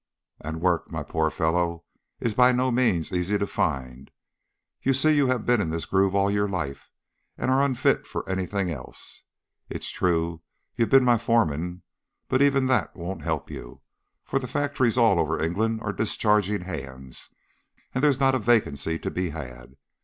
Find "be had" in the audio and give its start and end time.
19.11-19.75